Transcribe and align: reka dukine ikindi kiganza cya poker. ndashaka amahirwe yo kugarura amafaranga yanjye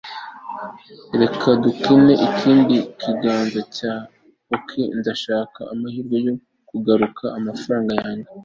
reka 1.21 1.47
dukine 1.63 2.13
ikindi 2.27 2.75
kiganza 3.01 3.59
cya 3.75 3.93
poker. 4.47 4.89
ndashaka 4.99 5.59
amahirwe 5.73 6.15
yo 6.25 6.33
kugarura 6.69 7.27
amafaranga 7.39 7.91
yanjye 8.01 8.29